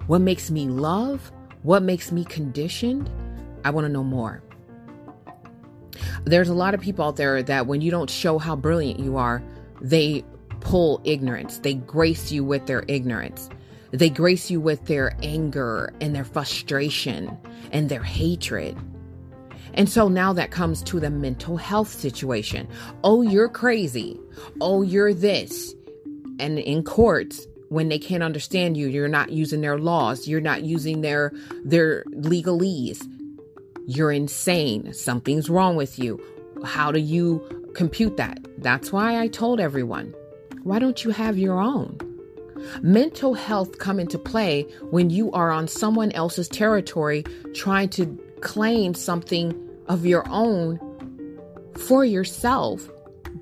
What 0.07 0.21
makes 0.21 0.49
me 0.49 0.67
love? 0.67 1.31
What 1.61 1.83
makes 1.83 2.11
me 2.11 2.25
conditioned? 2.25 3.07
I 3.63 3.69
want 3.69 3.85
to 3.85 3.89
know 3.89 4.03
more. 4.03 4.41
There's 6.25 6.49
a 6.49 6.53
lot 6.53 6.73
of 6.73 6.81
people 6.81 7.05
out 7.05 7.15
there 7.15 7.41
that 7.43 7.67
when 7.67 7.81
you 7.81 7.91
don't 7.91 8.09
show 8.09 8.37
how 8.37 8.55
brilliant 8.55 8.99
you 8.99 9.17
are, 9.17 9.41
they 9.81 10.23
pull 10.59 11.01
ignorance. 11.03 11.59
They 11.59 11.75
grace 11.75 12.31
you 12.31 12.43
with 12.43 12.65
their 12.67 12.83
ignorance. 12.87 13.49
They 13.91 14.09
grace 14.09 14.51
you 14.51 14.61
with 14.61 14.85
their 14.85 15.15
anger 15.23 15.93
and 15.99 16.15
their 16.15 16.23
frustration 16.23 17.35
and 17.71 17.89
their 17.89 18.03
hatred. 18.03 18.77
And 19.73 19.89
so 19.89 20.07
now 20.07 20.33
that 20.33 20.51
comes 20.51 20.83
to 20.83 20.99
the 20.99 21.09
mental 21.09 21.57
health 21.57 21.89
situation. 21.89 22.67
Oh, 23.03 23.21
you're 23.21 23.49
crazy. 23.49 24.19
Oh, 24.61 24.81
you're 24.81 25.13
this. 25.13 25.73
And 26.39 26.59
in 26.59 26.83
courts, 26.83 27.47
when 27.69 27.89
they 27.89 27.99
can't 27.99 28.23
understand 28.23 28.77
you, 28.77 28.87
you're 28.87 29.07
not 29.07 29.31
using 29.31 29.61
their 29.61 29.77
laws, 29.77 30.27
you're 30.27 30.41
not 30.41 30.63
using 30.63 31.01
their 31.01 31.31
their 31.63 32.03
legalese. 32.09 33.07
You're 33.89 34.11
insane. 34.11 34.93
Something's 34.93 35.49
wrong 35.49 35.75
with 35.75 35.97
you. 35.97 36.23
How 36.63 36.91
do 36.91 36.99
you 36.99 37.71
compute 37.73 38.17
that? 38.17 38.37
That's 38.59 38.91
why 38.91 39.19
I 39.19 39.27
told 39.29 39.59
everyone 39.59 40.13
why 40.61 40.77
don't 40.77 41.03
you 41.03 41.09
have 41.09 41.39
your 41.39 41.59
own? 41.59 41.97
Mental 42.83 43.33
health 43.33 43.79
come 43.79 43.99
into 43.99 44.19
play 44.19 44.67
when 44.91 45.09
you 45.09 45.31
are 45.31 45.49
on 45.49 45.67
someone 45.67 46.11
else's 46.11 46.47
territory 46.47 47.23
trying 47.55 47.89
to 47.89 48.05
claim 48.41 48.93
something 48.93 49.59
of 49.87 50.05
your 50.05 50.23
own 50.29 50.79
for 51.75 52.05
yourself 52.05 52.87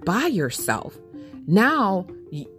by 0.05 0.27
yourself. 0.27 0.97
Now, 1.45 2.07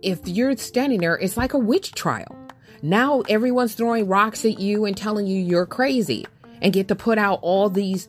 if 0.02 0.20
you're 0.28 0.58
standing 0.58 1.00
there, 1.00 1.16
it's 1.16 1.38
like 1.38 1.54
a 1.54 1.58
witch 1.58 1.92
trial. 1.92 2.36
Now 2.82 3.22
everyone's 3.30 3.72
throwing 3.72 4.08
rocks 4.08 4.44
at 4.44 4.60
you 4.60 4.84
and 4.84 4.94
telling 4.94 5.26
you 5.26 5.40
you're 5.42 5.64
crazy 5.64 6.26
and 6.60 6.72
get 6.72 6.88
to 6.88 6.94
put 6.94 7.18
out 7.18 7.38
all 7.42 7.68
these 7.70 8.08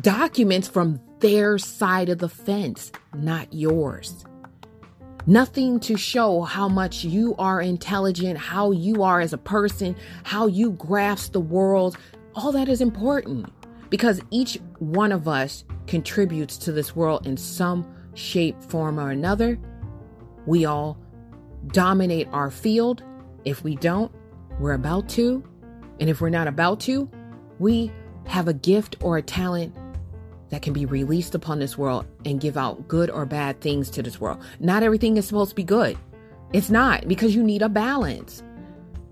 documents 0.00 0.68
from 0.68 1.00
their 1.20 1.58
side 1.58 2.08
of 2.08 2.18
the 2.18 2.28
fence, 2.28 2.92
not 3.14 3.52
yours. 3.52 4.24
Nothing 5.26 5.78
to 5.80 5.96
show 5.96 6.42
how 6.42 6.68
much 6.68 7.04
you 7.04 7.34
are 7.38 7.60
intelligent, 7.60 8.38
how 8.38 8.70
you 8.70 9.02
are 9.02 9.20
as 9.20 9.32
a 9.32 9.38
person, 9.38 9.94
how 10.22 10.46
you 10.46 10.70
grasp 10.72 11.32
the 11.32 11.40
world. 11.40 11.98
All 12.34 12.52
that 12.52 12.68
is 12.68 12.80
important 12.80 13.52
because 13.90 14.20
each 14.30 14.58
one 14.78 15.12
of 15.12 15.28
us 15.28 15.64
contributes 15.86 16.56
to 16.58 16.72
this 16.72 16.96
world 16.96 17.26
in 17.26 17.36
some 17.36 17.86
shape, 18.14 18.62
form, 18.62 18.98
or 18.98 19.10
another. 19.10 19.58
We 20.46 20.64
all 20.64 20.98
dominate 21.68 22.28
our 22.32 22.50
field. 22.50 23.02
If 23.44 23.62
we 23.62 23.76
don't, 23.76 24.10
we're 24.58 24.72
about 24.72 25.08
to. 25.10 25.44
And 26.00 26.08
if 26.08 26.20
we're 26.20 26.30
not 26.30 26.48
about 26.48 26.80
to, 26.80 27.10
we 27.58 27.90
have 28.26 28.48
a 28.48 28.52
gift 28.52 28.96
or 29.00 29.18
a 29.18 29.22
talent 29.22 29.74
that 30.50 30.62
can 30.62 30.72
be 30.72 30.86
released 30.86 31.34
upon 31.34 31.58
this 31.58 31.76
world 31.76 32.06
and 32.24 32.40
give 32.40 32.56
out 32.56 32.88
good 32.88 33.10
or 33.10 33.26
bad 33.26 33.60
things 33.60 33.90
to 33.90 34.02
this 34.02 34.20
world. 34.20 34.42
Not 34.60 34.82
everything 34.82 35.16
is 35.16 35.26
supposed 35.26 35.50
to 35.50 35.56
be 35.56 35.64
good. 35.64 35.98
It's 36.52 36.70
not 36.70 37.06
because 37.06 37.34
you 37.34 37.42
need 37.42 37.62
a 37.62 37.68
balance. 37.68 38.42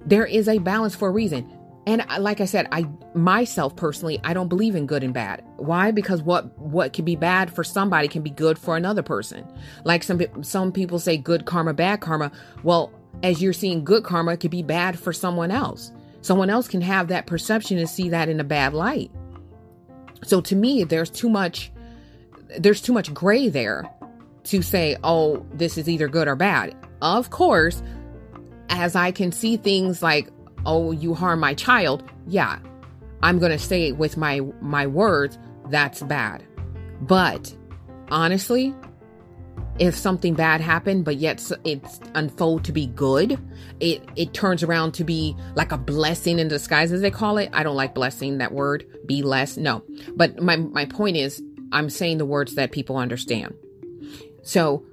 There 0.06 0.24
is 0.24 0.48
a 0.48 0.58
balance 0.58 0.94
for 0.94 1.08
a 1.08 1.12
reason. 1.12 1.50
And 1.86 2.04
like 2.18 2.40
I 2.40 2.46
said, 2.46 2.66
I 2.72 2.88
myself 3.14 3.76
personally, 3.76 4.20
I 4.24 4.34
don't 4.34 4.48
believe 4.48 4.74
in 4.74 4.86
good 4.86 5.04
and 5.04 5.14
bad. 5.14 5.44
Why? 5.56 5.92
Because 5.92 6.20
what 6.20 6.58
what 6.58 6.92
can 6.92 7.04
be 7.04 7.14
bad 7.14 7.54
for 7.54 7.62
somebody 7.62 8.08
can 8.08 8.22
be 8.22 8.30
good 8.30 8.58
for 8.58 8.76
another 8.76 9.02
person. 9.02 9.46
Like 9.84 10.02
some 10.02 10.20
some 10.42 10.72
people 10.72 10.98
say 10.98 11.16
good 11.16 11.44
karma, 11.44 11.74
bad 11.74 12.00
karma. 12.00 12.32
Well, 12.64 12.92
as 13.22 13.40
you're 13.40 13.52
seeing 13.52 13.84
good 13.84 14.02
karma, 14.02 14.32
it 14.32 14.40
could 14.40 14.50
be 14.50 14.64
bad 14.64 14.98
for 14.98 15.12
someone 15.12 15.52
else. 15.52 15.92
Someone 16.26 16.50
else 16.50 16.66
can 16.66 16.80
have 16.80 17.06
that 17.06 17.28
perception 17.28 17.78
and 17.78 17.88
see 17.88 18.08
that 18.08 18.28
in 18.28 18.40
a 18.40 18.44
bad 18.44 18.74
light. 18.74 19.12
So 20.24 20.40
to 20.40 20.56
me, 20.56 20.82
there's 20.82 21.08
too 21.08 21.28
much 21.28 21.70
there's 22.58 22.80
too 22.80 22.92
much 22.92 23.14
gray 23.14 23.48
there 23.48 23.88
to 24.44 24.60
say, 24.60 24.96
"Oh, 25.04 25.46
this 25.54 25.78
is 25.78 25.88
either 25.88 26.08
good 26.08 26.26
or 26.26 26.34
bad." 26.34 26.74
Of 27.00 27.30
course, 27.30 27.80
as 28.70 28.96
I 28.96 29.12
can 29.12 29.30
see 29.30 29.56
things 29.56 30.02
like, 30.02 30.28
"Oh, 30.64 30.90
you 30.90 31.14
harm 31.14 31.38
my 31.38 31.54
child." 31.54 32.02
Yeah. 32.26 32.58
I'm 33.22 33.38
going 33.38 33.52
to 33.52 33.58
say 33.58 33.92
with 33.92 34.16
my 34.16 34.40
my 34.60 34.88
words, 34.88 35.38
that's 35.70 36.02
bad. 36.02 36.42
But 37.02 37.54
honestly, 38.10 38.74
if 39.78 39.94
something 39.94 40.34
bad 40.34 40.60
happened 40.60 41.04
but 41.04 41.16
yet 41.16 41.52
it's 41.64 42.00
unfold 42.14 42.64
to 42.64 42.72
be 42.72 42.86
good 42.86 43.38
it 43.80 44.02
it 44.16 44.32
turns 44.32 44.62
around 44.62 44.92
to 44.92 45.04
be 45.04 45.36
like 45.54 45.72
a 45.72 45.78
blessing 45.78 46.38
in 46.38 46.48
disguise 46.48 46.92
as 46.92 47.00
they 47.00 47.10
call 47.10 47.36
it. 47.38 47.50
I 47.52 47.62
don't 47.62 47.76
like 47.76 47.94
blessing 47.94 48.38
that 48.38 48.52
word 48.52 48.86
be 49.06 49.22
less 49.22 49.56
no. 49.56 49.82
But 50.14 50.40
my 50.40 50.56
my 50.56 50.86
point 50.86 51.16
is 51.16 51.42
i'm 51.72 51.90
saying 51.90 52.18
the 52.18 52.24
words 52.24 52.54
that 52.54 52.72
people 52.72 52.96
understand. 52.96 53.54
So 54.42 54.84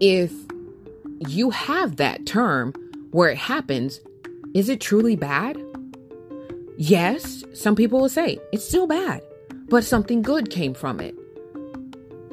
if 0.00 0.32
you 1.20 1.50
have 1.50 1.96
that 1.96 2.26
term 2.26 2.72
where 3.10 3.30
it 3.30 3.38
happens 3.38 4.00
is 4.54 4.68
it 4.68 4.80
truly 4.80 5.16
bad? 5.16 5.56
Yes 6.76 7.44
some 7.54 7.74
people 7.74 8.00
will 8.00 8.08
say 8.08 8.38
it's 8.52 8.66
still 8.66 8.86
bad 8.86 9.22
but 9.68 9.84
something 9.84 10.22
good 10.22 10.50
came 10.50 10.74
from 10.74 11.00
it 11.00 11.14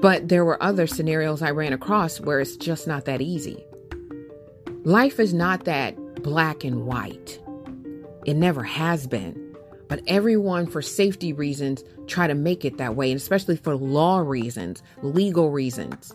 but 0.01 0.27
there 0.27 0.45
were 0.45 0.61
other 0.61 0.87
scenarios 0.87 1.41
I 1.41 1.51
ran 1.51 1.73
across 1.73 2.19
where 2.19 2.39
it's 2.39 2.57
just 2.57 2.87
not 2.87 3.05
that 3.05 3.21
easy. 3.21 3.63
Life 4.83 5.19
is 5.19 5.33
not 5.33 5.65
that 5.65 5.95
black 6.21 6.63
and 6.63 6.85
white. 6.85 7.39
It 8.25 8.35
never 8.35 8.63
has 8.63 9.07
been. 9.07 9.41
But 9.87 10.01
everyone, 10.07 10.65
for 10.67 10.81
safety 10.81 11.31
reasons, 11.31 11.83
try 12.07 12.27
to 12.27 12.33
make 12.33 12.65
it 12.65 12.77
that 12.77 12.95
way, 12.95 13.11
and 13.11 13.19
especially 13.19 13.55
for 13.55 13.75
law 13.75 14.19
reasons, 14.19 14.81
legal 15.01 15.51
reasons. 15.51 16.13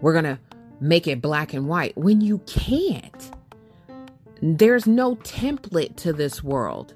We're 0.00 0.12
going 0.12 0.24
to 0.24 0.38
make 0.80 1.06
it 1.06 1.22
black 1.22 1.54
and 1.54 1.68
white 1.68 1.96
when 1.96 2.20
you 2.20 2.38
can't. 2.40 3.30
There's 4.42 4.86
no 4.86 5.16
template 5.16 5.96
to 5.96 6.12
this 6.12 6.42
world. 6.44 6.94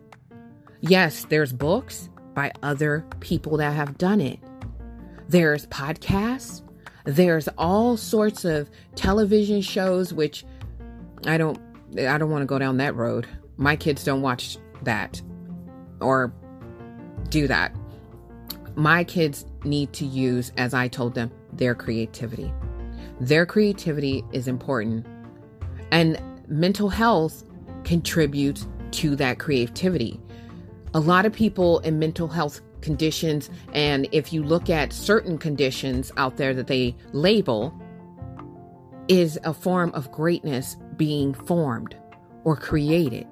Yes, 0.82 1.24
there's 1.30 1.52
books 1.52 2.10
by 2.34 2.52
other 2.62 3.04
people 3.20 3.56
that 3.56 3.72
have 3.72 3.96
done 3.96 4.20
it. 4.20 4.38
There's 5.30 5.66
podcasts. 5.68 6.60
There's 7.04 7.46
all 7.56 7.96
sorts 7.96 8.44
of 8.44 8.68
television 8.96 9.60
shows 9.60 10.12
which 10.12 10.44
I 11.24 11.38
don't 11.38 11.56
I 11.96 12.18
don't 12.18 12.30
want 12.30 12.42
to 12.42 12.46
go 12.46 12.58
down 12.58 12.78
that 12.78 12.96
road. 12.96 13.28
My 13.56 13.76
kids 13.76 14.02
don't 14.02 14.22
watch 14.22 14.58
that 14.82 15.22
or 16.00 16.34
do 17.28 17.46
that. 17.46 17.72
My 18.74 19.04
kids 19.04 19.46
need 19.62 19.92
to 19.92 20.04
use 20.04 20.50
as 20.56 20.74
I 20.74 20.88
told 20.88 21.14
them 21.14 21.30
their 21.52 21.76
creativity. 21.76 22.52
Their 23.20 23.46
creativity 23.46 24.24
is 24.32 24.48
important. 24.48 25.06
And 25.92 26.20
mental 26.48 26.88
health 26.88 27.44
contributes 27.84 28.66
to 28.92 29.14
that 29.14 29.38
creativity. 29.38 30.20
A 30.92 30.98
lot 30.98 31.24
of 31.24 31.32
people 31.32 31.78
in 31.80 32.00
mental 32.00 32.26
health 32.26 32.60
conditions, 32.82 33.50
and 33.72 34.08
if 34.12 34.32
you 34.32 34.42
look 34.42 34.70
at 34.70 34.92
certain 34.92 35.38
conditions 35.38 36.12
out 36.16 36.36
there 36.36 36.54
that 36.54 36.66
they 36.66 36.96
label, 37.12 37.74
is 39.08 39.38
a 39.42 39.52
form 39.52 39.90
of 39.92 40.12
greatness 40.12 40.76
being 40.96 41.34
formed 41.34 41.96
or 42.44 42.56
created. 42.56 43.26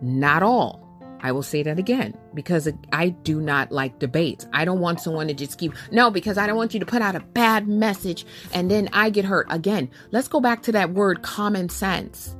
Not 0.00 0.42
all. 0.42 0.88
I 1.20 1.32
will 1.32 1.42
say 1.42 1.64
that 1.64 1.78
again 1.78 2.16
because 2.34 2.68
I 2.92 3.08
do 3.08 3.40
not 3.40 3.72
like 3.72 3.98
debates. 3.98 4.46
I 4.52 4.64
don't 4.64 4.78
want 4.78 5.00
someone 5.00 5.26
to 5.26 5.34
just 5.34 5.58
keep, 5.58 5.74
no, 5.90 6.10
because 6.10 6.38
I 6.38 6.46
don't 6.46 6.56
want 6.56 6.74
you 6.74 6.80
to 6.80 6.86
put 6.86 7.02
out 7.02 7.16
a 7.16 7.20
bad 7.20 7.66
message 7.66 8.24
and 8.52 8.70
then 8.70 8.88
I 8.92 9.10
get 9.10 9.24
hurt. 9.24 9.48
Again, 9.50 9.90
let's 10.12 10.28
go 10.28 10.38
back 10.40 10.62
to 10.62 10.72
that 10.72 10.90
word 10.90 11.22
common 11.22 11.68
sense. 11.68 12.36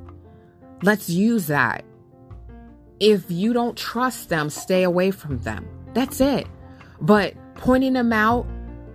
Let's 0.81 1.09
use 1.09 1.47
that. 1.47 1.83
If 3.01 3.29
you 3.29 3.51
don't 3.51 3.77
trust 3.77 4.29
them, 4.29 4.49
stay 4.49 4.83
away 4.83 5.11
from 5.11 5.39
them. 5.39 5.67
That's 5.93 6.21
it. 6.21 6.47
But 7.01 7.33
pointing 7.55 7.93
them 7.93 8.13
out, 8.13 8.45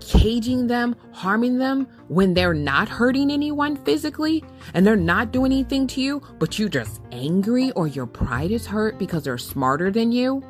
caging 0.01 0.67
them, 0.67 0.95
harming 1.13 1.59
them 1.59 1.89
when 2.09 2.35
they're 2.35 2.55
not 2.55 2.89
hurting 2.89 3.31
anyone 3.31 3.77
physically 3.85 4.45
and 4.75 4.87
they're 4.87 4.97
not 4.97 5.33
doing 5.33 5.53
anything 5.53 5.87
to 5.89 6.01
you, 6.01 6.23
but 6.39 6.59
you're 6.59 6.69
just 6.69 7.01
angry 7.13 7.71
or 7.73 7.87
your 7.87 8.07
pride 8.07 8.51
is 8.51 8.67
hurt 8.67 8.99
because 8.99 9.25
they're 9.25 9.39
smarter 9.39 9.91
than 9.91 10.13
you, 10.13 10.43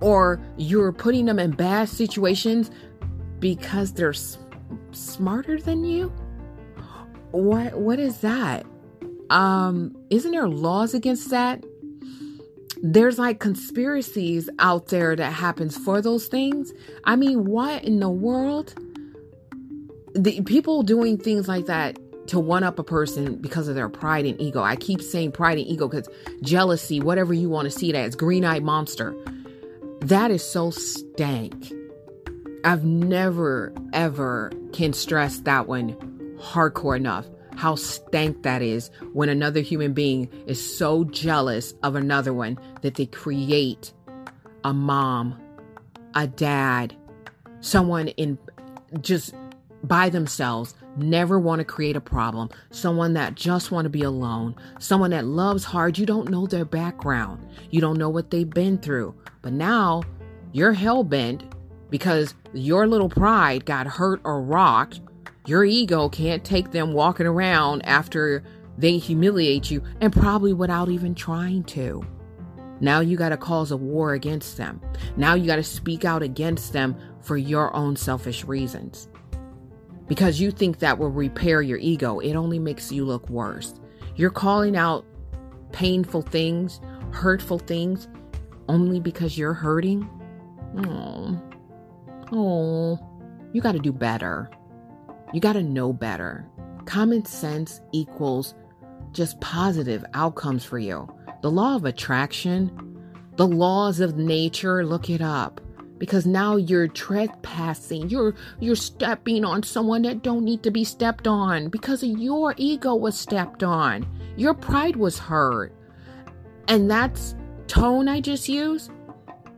or 0.00 0.40
you're 0.56 0.92
putting 0.92 1.24
them 1.26 1.38
in 1.38 1.50
bad 1.50 1.88
situations 1.88 2.70
because 3.40 3.92
they're 3.92 4.10
s- 4.10 4.38
smarter 4.92 5.58
than 5.60 5.84
you. 5.84 6.12
What 7.32 7.74
what 7.74 7.98
is 7.98 8.18
that? 8.20 8.66
Um 9.30 9.96
isn't 10.10 10.30
there 10.32 10.48
laws 10.48 10.94
against 10.94 11.30
that? 11.30 11.64
There's 12.82 13.18
like 13.18 13.40
conspiracies 13.40 14.48
out 14.58 14.86
there 14.88 15.14
that 15.14 15.32
happens 15.32 15.76
for 15.76 16.00
those 16.00 16.26
things. 16.26 16.72
I 17.04 17.16
mean, 17.16 17.44
what 17.44 17.84
in 17.84 18.00
the 18.00 18.08
world? 18.08 18.74
The 20.14 20.40
people 20.42 20.82
doing 20.82 21.18
things 21.18 21.46
like 21.46 21.66
that 21.66 21.98
to 22.28 22.38
one 22.38 22.62
up 22.62 22.78
a 22.78 22.84
person 22.84 23.36
because 23.36 23.68
of 23.68 23.74
their 23.74 23.88
pride 23.88 24.24
and 24.24 24.40
ego. 24.40 24.62
I 24.62 24.76
keep 24.76 25.02
saying 25.02 25.32
pride 25.32 25.58
and 25.58 25.66
ego 25.66 25.88
because 25.88 26.08
jealousy, 26.42 27.00
whatever 27.00 27.34
you 27.34 27.48
want 27.48 27.70
to 27.70 27.76
see 27.76 27.90
it 27.90 27.96
as, 27.96 28.14
green 28.14 28.44
eyed 28.44 28.62
monster. 28.62 29.14
That 30.00 30.30
is 30.30 30.42
so 30.42 30.70
stank. 30.70 31.72
I've 32.64 32.84
never, 32.84 33.74
ever 33.92 34.52
can 34.72 34.92
stress 34.92 35.40
that 35.40 35.66
one 35.66 35.94
hardcore 36.38 36.96
enough 36.96 37.26
how 37.60 37.74
stank 37.74 38.42
that 38.42 38.62
is 38.62 38.90
when 39.12 39.28
another 39.28 39.60
human 39.60 39.92
being 39.92 40.26
is 40.46 40.78
so 40.78 41.04
jealous 41.04 41.74
of 41.82 41.94
another 41.94 42.32
one 42.32 42.58
that 42.80 42.94
they 42.94 43.04
create 43.04 43.92
a 44.64 44.72
mom, 44.72 45.38
a 46.14 46.26
dad, 46.26 46.96
someone 47.60 48.08
in 48.08 48.38
just 49.02 49.34
by 49.84 50.08
themselves 50.08 50.74
never 50.96 51.38
want 51.38 51.58
to 51.58 51.64
create 51.64 51.96
a 51.96 52.00
problem 52.00 52.50
someone 52.70 53.14
that 53.14 53.34
just 53.34 53.70
want 53.70 53.84
to 53.84 53.88
be 53.88 54.02
alone 54.02 54.54
someone 54.78 55.10
that 55.10 55.24
loves 55.24 55.62
hard. 55.62 55.98
You 55.98 56.06
don't 56.06 56.30
know 56.30 56.46
their 56.46 56.64
background. 56.64 57.46
You 57.70 57.82
don't 57.82 57.98
know 57.98 58.08
what 58.08 58.30
they've 58.30 58.48
been 58.48 58.78
through. 58.78 59.14
But 59.42 59.52
now 59.52 60.02
you're 60.52 60.72
hell-bent 60.72 61.44
because 61.90 62.34
your 62.54 62.86
little 62.86 63.10
pride 63.10 63.66
got 63.66 63.86
hurt 63.86 64.22
or 64.24 64.40
rocked 64.40 65.00
your 65.50 65.64
ego 65.64 66.08
can't 66.08 66.44
take 66.44 66.70
them 66.70 66.92
walking 66.92 67.26
around 67.26 67.82
after 67.84 68.44
they 68.78 68.98
humiliate 68.98 69.68
you 69.68 69.82
and 70.00 70.12
probably 70.12 70.52
without 70.52 70.88
even 70.88 71.12
trying 71.12 71.64
to. 71.64 72.06
Now 72.78 73.00
you 73.00 73.16
got 73.16 73.30
to 73.30 73.36
cause 73.36 73.72
a 73.72 73.76
war 73.76 74.14
against 74.14 74.56
them. 74.56 74.80
Now 75.16 75.34
you 75.34 75.48
got 75.48 75.56
to 75.56 75.64
speak 75.64 76.04
out 76.04 76.22
against 76.22 76.72
them 76.72 76.96
for 77.20 77.36
your 77.36 77.74
own 77.74 77.96
selfish 77.96 78.44
reasons. 78.44 79.08
Because 80.06 80.40
you 80.40 80.52
think 80.52 80.78
that 80.78 80.96
will 80.96 81.10
repair 81.10 81.62
your 81.62 81.78
ego, 81.78 82.20
it 82.20 82.36
only 82.36 82.60
makes 82.60 82.92
you 82.92 83.04
look 83.04 83.28
worse. 83.28 83.74
You're 84.14 84.30
calling 84.30 84.76
out 84.76 85.04
painful 85.72 86.22
things, 86.22 86.80
hurtful 87.10 87.58
things, 87.58 88.06
only 88.68 89.00
because 89.00 89.36
you're 89.36 89.52
hurting. 89.52 90.08
Oh, 90.86 91.42
oh, 92.30 92.98
you 93.52 93.60
got 93.60 93.72
to 93.72 93.80
do 93.80 93.92
better. 93.92 94.48
You 95.32 95.40
got 95.40 95.52
to 95.52 95.62
know 95.62 95.92
better. 95.92 96.44
Common 96.86 97.24
sense 97.24 97.80
equals 97.92 98.54
just 99.12 99.40
positive 99.40 100.04
outcomes 100.14 100.64
for 100.64 100.78
you. 100.78 101.08
The 101.42 101.50
law 101.50 101.76
of 101.76 101.84
attraction, 101.84 102.70
the 103.36 103.46
laws 103.46 104.00
of 104.00 104.16
nature, 104.16 104.84
look 104.84 105.08
it 105.08 105.20
up. 105.20 105.60
Because 105.98 106.26
now 106.26 106.56
you're 106.56 106.88
trespassing. 106.88 108.08
You're 108.08 108.34
you're 108.58 108.74
stepping 108.74 109.44
on 109.44 109.62
someone 109.62 110.02
that 110.02 110.22
don't 110.22 110.44
need 110.44 110.62
to 110.62 110.70
be 110.70 110.82
stepped 110.82 111.26
on 111.26 111.68
because 111.68 112.02
your 112.02 112.54
ego 112.56 112.94
was 112.94 113.18
stepped 113.18 113.62
on. 113.62 114.06
Your 114.36 114.54
pride 114.54 114.96
was 114.96 115.18
hurt. 115.18 115.74
And 116.68 116.90
that's 116.90 117.34
tone 117.66 118.08
I 118.08 118.22
just 118.22 118.48
used. 118.48 118.90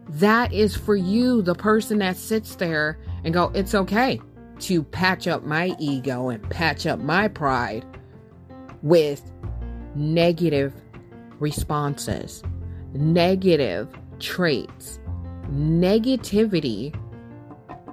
That 0.08 0.52
is 0.52 0.76
for 0.76 0.96
you, 0.96 1.42
the 1.42 1.54
person 1.54 1.98
that 1.98 2.16
sits 2.16 2.56
there 2.56 2.98
and 3.24 3.32
go, 3.32 3.52
it's 3.54 3.74
okay 3.74 4.20
to 4.60 4.82
patch 4.82 5.26
up 5.26 5.44
my 5.44 5.74
ego 5.78 6.28
and 6.28 6.48
patch 6.50 6.86
up 6.86 7.00
my 7.00 7.28
pride 7.28 7.84
with 8.82 9.22
negative 9.94 10.72
responses, 11.38 12.42
negative 12.94 13.88
traits. 14.18 14.98
Negativity 15.50 16.96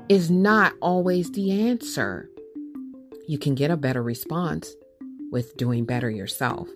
is 0.08 0.32
not 0.32 0.74
always 0.82 1.32
the 1.32 1.68
answer. 1.68 2.30
You 3.28 3.38
can 3.38 3.56
get 3.56 3.72
a 3.72 3.78
better 3.78 4.02
response 4.02 4.76
with 5.32 5.56
doing 5.58 5.86
better 5.86 6.10
yourself. 6.10 6.68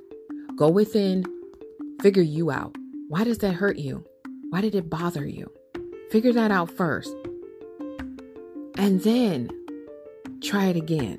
Go 0.55 0.69
within, 0.69 1.25
figure 2.01 2.21
you 2.21 2.51
out. 2.51 2.75
Why 3.09 3.23
does 3.23 3.39
that 3.39 3.53
hurt 3.53 3.77
you? 3.77 4.03
Why 4.49 4.61
did 4.61 4.75
it 4.75 4.89
bother 4.89 5.25
you? 5.25 5.51
Figure 6.11 6.33
that 6.33 6.51
out 6.51 6.69
first. 6.69 7.15
And 8.77 9.01
then 9.01 9.49
try 10.43 10.65
it 10.65 10.75
again. 10.75 11.17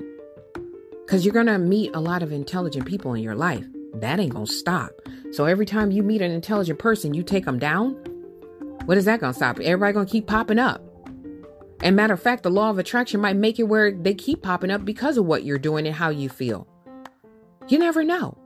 Because 1.05 1.25
you're 1.25 1.35
going 1.35 1.47
to 1.47 1.59
meet 1.59 1.95
a 1.95 2.01
lot 2.01 2.23
of 2.23 2.33
intelligent 2.33 2.87
people 2.87 3.15
in 3.15 3.23
your 3.23 3.35
life. 3.35 3.65
That 3.95 4.21
ain't 4.21 4.33
going 4.33 4.47
to 4.47 4.53
stop. 4.53 4.93
So 5.33 5.45
every 5.47 5.67
time 5.67 5.91
you 5.91 6.03
meet 6.03 6.23
an 6.23 6.31
intelligent 6.31 6.79
person, 6.79 7.15
you 7.15 7.23
take 7.23 7.45
them 7.45 7.59
down. 7.59 7.93
What 8.87 8.99
is 8.99 9.05
that 9.07 9.21
going 9.21 9.33
to 9.33 9.37
stop? 9.37 9.59
Everybody 9.61 9.93
going 9.93 10.07
to 10.07 10.13
keep 10.13 10.27
popping 10.27 10.59
up. 10.59 10.83
And 11.81 11.97
matter 11.97 12.15
of 12.15 12.23
fact, 12.23 12.43
the 12.43 12.51
law 12.51 12.71
of 12.71 12.79
attraction 12.79 13.21
might 13.21 13.37
make 13.37 13.59
it 13.59 13.65
where 13.65 13.93
they 13.93 14.15
keep 14.15 14.43
popping 14.43 14.71
up 14.71 14.85
because 14.85 15.19
of 15.19 15.27
what 15.27 15.45
you're 15.45 15.59
doing 15.59 15.87
and 15.87 15.95
how 15.95 16.09
you 16.09 16.29
feel. 16.29 16.67
You 17.69 17.79
never 17.79 18.05
know. 18.05 18.39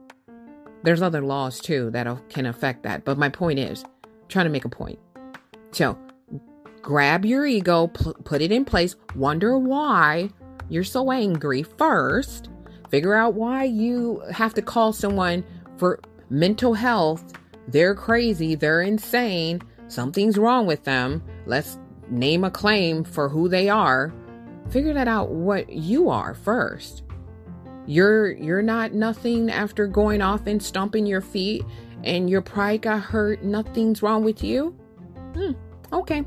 There's 0.83 1.03
other 1.03 1.23
laws 1.23 1.61
too 1.61 1.91
that 1.91 2.07
can 2.31 2.47
affect 2.47 2.83
that. 2.85 3.05
But 3.05 3.19
my 3.19 3.29
point 3.29 3.59
is, 3.59 3.85
I'm 3.85 4.11
trying 4.29 4.47
to 4.47 4.51
make 4.51 4.65
a 4.65 4.69
point. 4.69 4.99
So 5.73 5.99
grab 6.83 7.25
your 7.25 7.47
ego, 7.47 7.89
pl- 7.89 8.15
put 8.25 8.43
it 8.43 8.53
in 8.53 8.65
place, 8.65 8.97
wonder 9.15 9.59
why 9.59 10.31
you're 10.69 10.85
so 10.85 11.11
angry 11.11 11.63
first. 11.63 12.51
Figure 12.91 13.15
out 13.15 13.35
why 13.35 13.65
you 13.65 14.23
have 14.33 14.55
to 14.55 14.63
call 14.63 14.93
someone 14.93 15.45
for 15.77 16.01
mental 16.31 16.75
health. 16.75 17.33
They're 17.69 17.95
crazy, 17.95 18.55
they're 18.55 18.83
insane, 18.83 19.61
something's 19.89 20.39
wrong 20.39 20.67
with 20.67 20.85
them. 20.85 21.23
Let's 21.47 21.79
name 22.09 22.45
a 22.45 22.51
claim 22.51 23.05
for 23.05 23.29
who 23.29 23.49
they 23.49 23.69
are. 23.69 24.13
Figure 24.71 24.95
that 24.95 25.09
out 25.09 25.31
what 25.31 25.71
you 25.71 26.09
are 26.11 26.35
first. 26.35 27.03
You're 27.87 28.33
you're 28.33 28.63
not 28.63 28.93
nothing 28.93 29.51
after 29.51 29.87
going 29.87 30.21
off 30.21 30.47
and 30.47 30.63
stomping 30.63 31.07
your 31.07 31.23
feet 31.23 31.65
and 32.05 32.29
your 32.29 32.43
pride 32.43 32.83
got 32.83 33.01
hurt. 33.01 33.43
Nothing's 33.43 34.03
wrong 34.03 34.25
with 34.25 34.45
you. 34.45 34.71
Hmm, 35.35 35.53
okay. 35.93 36.25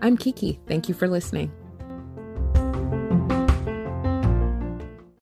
I'm 0.00 0.16
Kiki. 0.16 0.58
Thank 0.66 0.88
you 0.88 0.94
for 0.94 1.06
listening. 1.06 1.52